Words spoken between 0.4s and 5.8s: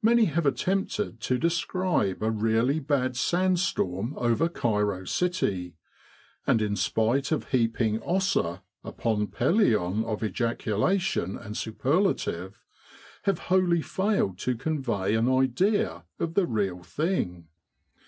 attempted to describe a really bad sand storm over Cairo City,